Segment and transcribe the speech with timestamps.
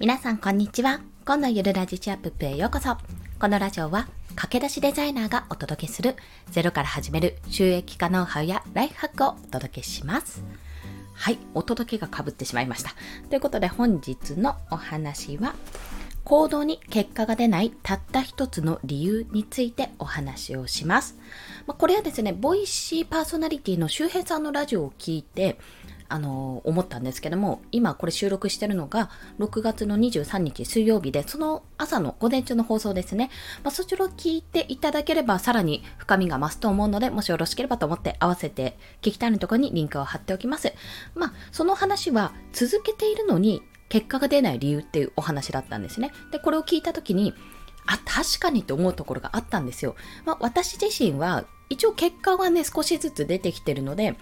[0.00, 1.00] 皆さんこんにちは。
[1.26, 2.96] 今度ゆるラジチアップへようこそ。
[3.40, 6.14] このラジオは駆け出しデザイナーがお届けする
[6.52, 10.44] ゼロから始める収益化ノウハウやライフハックをお届けします。
[11.14, 12.94] はい、お届けがかぶってしまいました。
[13.28, 15.56] ということで本日のお話は
[16.22, 21.18] 行動に結果が出ないたった一つの理由についてお話をします。
[21.66, 25.58] まあ、これはですね、ボイシーパーソナリティの周平さんのラジオを聞いて、
[26.10, 33.30] あの思ったんですけども、今これ収録してるのが6月の23日水曜日で、その朝の午前中の放送ですね。
[33.62, 40.72] まあ、そちらを聞いていただければさらに深みが増すと思うので、もしよろしければと思って合わせて聞きたいのところにリンクを貼っておきます。
[41.14, 46.12] まあ、その話は続けているのに結果が出ない理由っていうお話だったんですね。
[46.32, 47.34] で、これを聞いた時に、
[47.86, 49.94] あ、確かにって思うところがあったんですよ。
[50.24, 54.16] まあ、私自身は一応結果はね、少しずつ出てきてるので、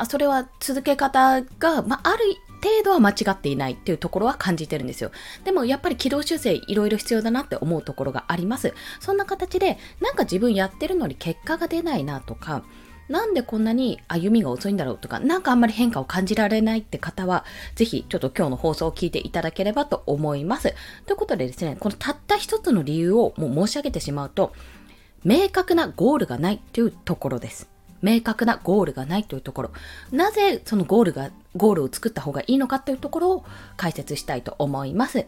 [0.00, 5.10] あそれは続け方が、まあ、ある程度は間違っていないっていうところは感じてるんですよ。
[5.44, 8.74] でもやっぱり軌道修正いろいろ必要だなって思うところがあります。
[9.00, 12.62] そんな形で、なんか自分やってるのに結果が出ないなとか、
[13.08, 20.74] なんでこんなに歩みが遅いんだろうとか、なんかあんまり変化を感じられないって方は、ぜひちょっと今日の放送を聞いていただければと思います。
[21.06, 24.52] ということでですね、このたった一つの理由をもう申し上げてしまうと、
[25.24, 27.77] 明確なゴールがないというところです。
[28.02, 29.70] 明確なゴールがないというところ。
[30.10, 33.44] なぜそのゴールが、ゴールを作った方がいいのかというところを
[33.76, 35.26] 解説したいと思います。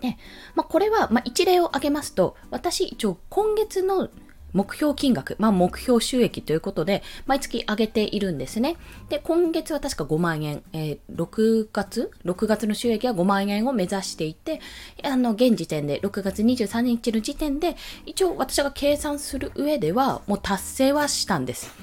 [0.00, 0.16] で、
[0.54, 4.08] まあ、これは、まあ、一例を挙げますと、私一応今月の
[4.52, 8.76] 目標金額、まあ、目標収益ということで、毎月上げているんですね。
[9.08, 14.60] で、今月は確か5万円、えー、6月 ?6 月の収益は5万円を目指していて、
[15.02, 17.76] あの、現時点で、6月23日の時点で、
[18.06, 21.74] 一応私が計算する上では、もう達成はしたんです。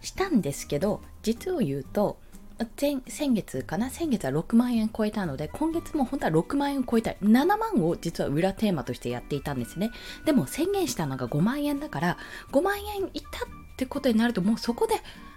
[0.00, 2.18] したんですけど、実を言うと、
[2.76, 3.90] 先月かな？
[3.90, 7.16] 先月は6万円超えたので今月も本当は6万円超えたい。
[7.22, 9.90] 7万を実は裏テーマとしてやっていたんですね。
[10.24, 12.18] でも宣言したのが5万円だから
[12.52, 14.96] 5万円いったってことになるともうそこで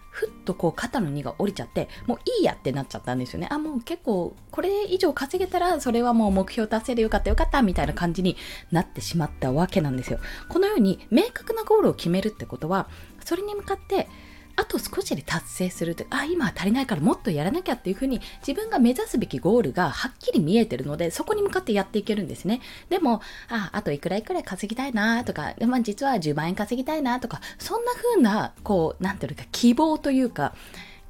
[0.10, 3.48] ふっとこう肩の荷が下りちゃってもういいやってなっちゃったんですよね。
[3.50, 8.36] あもう結構これ以上稼げたらそれはもう目標達成でよかったよかったみたいな感じに
[8.72, 10.20] なってしまったわけなんですよ。
[10.50, 12.90] このように明確なゴールを決めるってことは
[13.24, 14.10] それに向かって
[14.62, 22.62] あと少しで達成するとあ今は足りないからもっとやらなきゃっていうふうに自分が目指すべきゴールがはっきり見えてるのでそこに向かってやっていけるんですね。
[22.90, 30.54] でもああといくらいくら稼ぎたいなとか、まあ、実は10万円稼ぎたいなとかそんなふうなこうなんていうか希望というか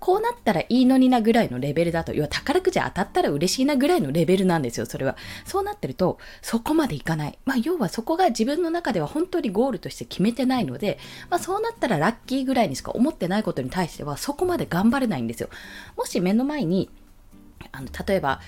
[0.01, 5.16] こうなったらいいのになぐらいのレベルだと、要は宝くじ当たったら嬉しいなぐらいのレベルなんですよ、それは。
[5.45, 7.38] そうなってると、そこまでいかない。
[7.45, 10.97] まあ、要はそこが自分の中では本当にゴールとして決めてないので、
[11.29, 15.50] まあ、そうなったらラッキーぐらいにしか思ってないことに対しては、そこまで頑張れないんですよ。
[15.95, 16.90] もし目の前に、
[17.72, 18.41] あの、例えば、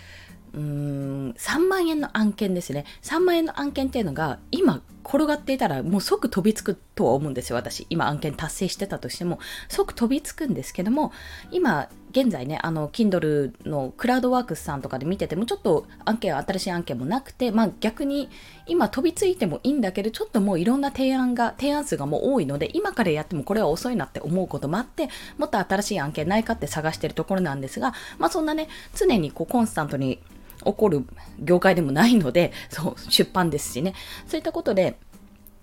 [0.53, 2.85] うーん、3万円の案件ですね。
[3.01, 7.85] 3万円の案件っていうのが、今、転がっていたらもう即飛びつくとは思うんですよ、私。
[7.89, 11.11] 今案件達成してたとしても、即飛びつくんですけども、
[11.51, 18.29] 今、現在ね、あの、Kindle のクラウドワークスさんとかで見てても、ちょっと案件、新しい案件もなくて、まあ逆に、
[18.67, 30.19] 今飛びついてもいいんだけど、ちょっともういろんな提案が、提案数がもう多いので、今からやってもこれは遅いなって思うこともあって、もっと新しい案件ないかって探してるところなんですが、まあそんなね、常にこうコンスタントに
[30.65, 31.05] 起こる
[31.39, 33.93] 業界でもないので、 そう、出版ですしね。
[34.27, 34.97] そういったことで、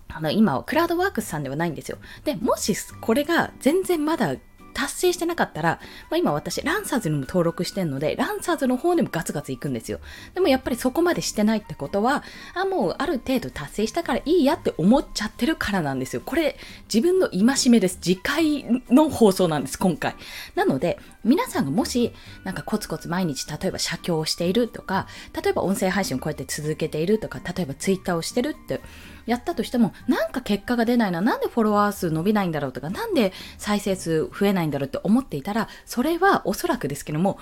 [0.07, 1.97] あの、今はクラウドワークスさんではないんですよ。
[2.25, 4.35] で、もしこれが全然まだ
[4.73, 9.99] 達成してなかったら、まあ、今私、ランサーズにも登録してるので、ランサーズの方にもガツガツ行くんですよ。
[10.33, 12.23] でもやっぱりそこまでしてないってことは、
[12.53, 16.21] あ、もうある程度達成したからいいやって思っちゃってるからなんですよ。
[16.25, 16.57] これ、
[16.93, 17.97] 自分の戒めです。
[18.01, 20.15] 次回の放送なんです、今回。
[20.55, 25.07] なので、皆さんがもし、なんかコツコツ毎日、例えば写経をしているとか、
[25.41, 28.81] 例えば音声配信をこうやって続けているとか、例えばツイッターをしてるって
[29.25, 37.39] やったとしても、なんか結果が出ないな、なんでフォロワー数伸びないんだろうとか、なんで再生数増えないんだろうって思っていたら、それはおそらくですけども、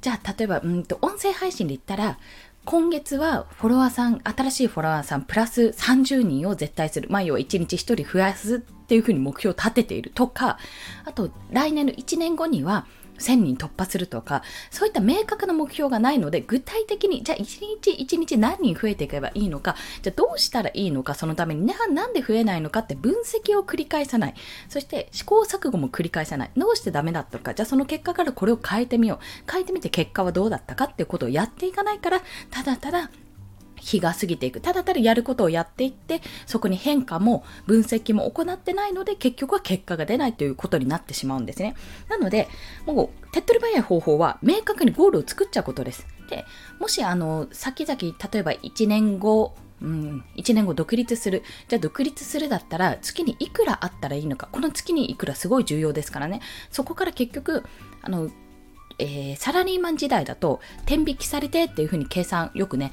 [0.00, 2.18] じゃあ例えば、うんと音声配信で言ったら、
[2.64, 7.08] 今月はフォロワーさん、新しいフォロワーさんプラス30人を絶対する。
[7.10, 10.58] まあ、要は1日1人増やすっていうふうに目標を立てているとか、
[11.04, 12.86] あと来年の1年後には
[13.20, 24.34] 1000人突破するとか、そういった明確な目標がないので、具体的に、じゃあ1日1日何人増えていけばいいのか、じゃあどうしたらいいのか、そのためにな、なんで増えないのかって分析を繰り返さない。
[24.68, 26.50] そして試行錯誤も繰り返さない。
[26.56, 29.50] どうしてダメだったか、じゃあその結果からこれを変えてみよう。
[29.50, 33.10] 変えてみて結果はどうだったかっていうことをやっていかないから、ただただ
[33.80, 34.60] 日が過ぎていく。
[34.60, 41.74] ただただやることをやっていって、そこに変化も分析も行ってないので、結局は結果が出ないということになってしまうんですね。
[42.08, 42.48] なので、
[42.86, 46.06] もう手っ取り早い方法は、明確にゴールを作っちゃうことです。
[46.28, 46.44] で
[46.78, 51.42] もしあの先々例えば1年後うん、1年後独立する。
[51.68, 54.48] じゃあ独立するだったら月にいくらあったらいいのか。
[54.52, 56.40] この月にいくらすごい重要ですからね。
[56.70, 57.64] そこから結局、
[58.02, 58.30] あの、
[59.00, 62.92] えー、サラリーマン時代だと、天引きされてっていうふうに計算、よくね、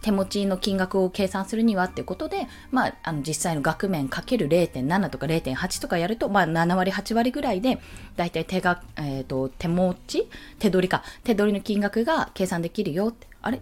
[0.00, 7.80] 手持ちの金額を計算するにはっていうことで、まあ、あの実際の額面かける0.7とか0.8とかやると、まあ、7割、8割ぐらいで、
[8.16, 10.28] だいたい手が、えっ、ー、と、手持ち
[10.58, 13.26] 手取りか、手取りの金額が計算できるよって。
[13.42, 13.60] あれ？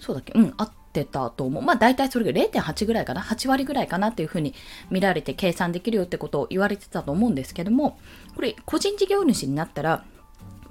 [0.00, 0.32] そうだっけ？
[0.32, 1.62] うん、あってたと思う。
[1.62, 4.54] まあ大体それが0.8ぐらいかな、8割ぐらいかなっていうふうに
[4.90, 7.98] 見られて計算できるよってことを言われてたと思うんですけども、
[8.34, 10.04] これ個人事業主になったら、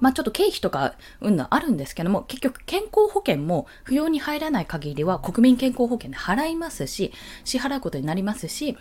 [0.02, 7.12] まあちょっと経費とか、うんぬあるんですけども、結局健康保険も扶養に入らない限りは国民健康保険で払いますし、
[7.44, 8.76] 支払うことになりますし、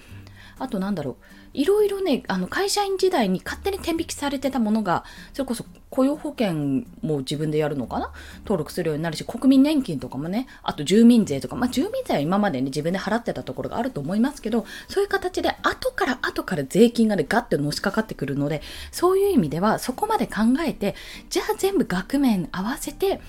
[0.58, 1.16] あとなんだろう、
[1.54, 5.04] いろいろね、あの会社員時代に勝手に天引きされてたものが、
[5.34, 8.12] それこそ雇用保険も自分でやるのかな？
[8.44, 18.62] 登録するようになるし、国民年金とかもね、あと住民税とか、まあ住民税は今までね、自分で払ってたところがあると思いますけど、そういう形で後から後から税金がね、ガッてのしかかってくるので、
[18.92, 20.96] そういう意味ではそこまで考えて、
[21.30, 23.20] じゃあ全部額面合わせて、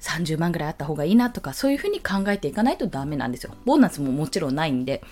[0.00, 3.54] 30万ぐらいあった方がいいなとか、そういうふうに考えていかないとダメなんですよ。
[3.64, 5.02] ボーナスももちろんないんで。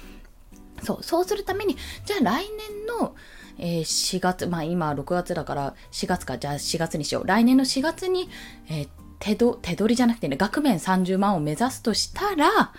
[0.82, 3.14] そう、そうするために、じゃあ来年の、
[3.58, 7.26] えー、4月、まあ今6月だから4月か、じゃあ4月にしよう。
[7.26, 8.28] 来年の4月に、
[8.68, 8.88] えー、
[9.18, 12.72] 手ど手取りじゃなくてね、額面30万を目指すとしたら、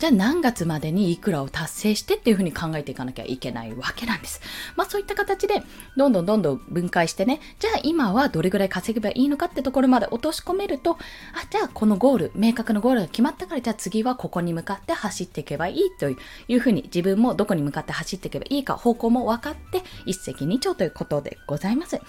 [0.00, 4.40] じゃあ何月までにいくらを達成してっていうふうに考えていかなきゃいけないわけなんです。
[4.74, 5.62] まあそういった形で、
[5.94, 10.96] どんどんどんどん分解してね、じゃあ今はどれぐらい稼げばいいのかってところまで落とし込めると、あ、
[11.50, 16.16] じゃあこのゴール、明確なゴールが決まったから、じゃあ次はここに向かって走っていけばいいとい
[16.54, 22.00] うふうに自分もどこに向かって走っていけばいいか方向も分かって一石二鳥ということでございます。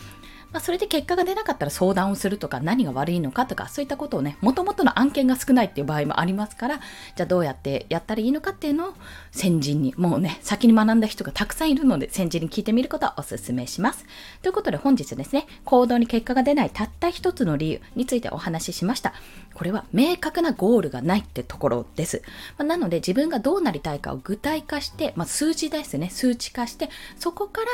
[0.51, 6.79] まあ、それで結果が出なかったら相談をするとか何が悪いのかとかそういったことをね、もともとの案件が少ないっていう場合もありますから、
[7.15, 8.93] じゃあどうやってやったらいいのかっていうのを
[9.31, 14.05] 先人に、もうね、先に学んだ人がたくさんいるので先人に聞いてみることはお勧めします。
[14.41, 19.13] ということで本日ですね、行動に結果が出ないたった一つの理由についてお話ししました。
[19.53, 22.21] これは明確なゴールがないってところです。
[22.57, 27.67] まあ、なので自分がどうなりたいかを具体化して、まあ、数字ですね、数値化して、そこから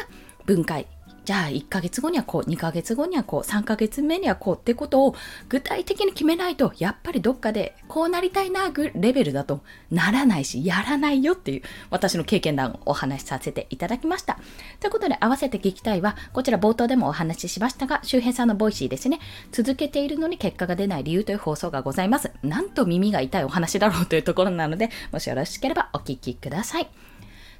[0.46, 0.88] 分解、
[1.28, 5.14] じゃあ1ヶ月後にはこう、2ヶ月後にはこう、3ヶ月目にはこうってことを
[5.50, 9.60] 具体的に決めないと、やっぱりどっかでこうなりたいなぐレベルだと
[9.92, 14.40] ならないし、やらないよっていう私の経験談をお話しさせていただきました。
[14.80, 19.20] ということで合わせて聞きたいは、こちら冒頭でもお話ししましたが、周平さんの Voicy ですね、
[19.52, 22.32] 続けているのに結果が出ない理由という放送がございます。
[22.42, 26.88] なんと耳が痛いお話だろうというところなので、もしよろしければお聞きください。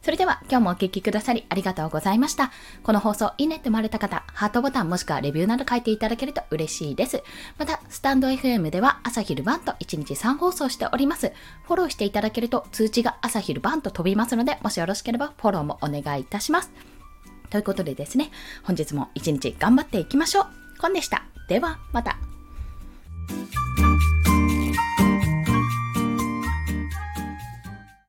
[0.08, 2.50] それでは今日もお聴きくださりありがとうございました。
[2.82, 7.22] この放送いいねって思われた方、ハートボタンもしくはレビューなど書いていただけると嬉しいです。
[7.58, 11.34] また、スタンド FM では朝昼晩と1日3放送しております。
[11.64, 16.72] フォローしていただけると通知が朝昼晩と飛びますので、もしよろしければフォローもお願いいたします。
[17.50, 18.32] ということでですね、
[18.64, 20.46] 本日も一日頑張っていきましょう。
[20.80, 21.26] コンでした。
[21.50, 22.18] では、また。